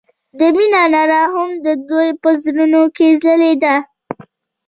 د 0.37 0.39
مینه 0.55 0.81
رڼا 0.93 1.23
هم 1.33 1.49
د 1.65 1.67
دوی 1.89 2.09
په 2.21 2.29
زړونو 2.43 2.81
کې 2.95 3.07
ځلېده. 3.23 3.75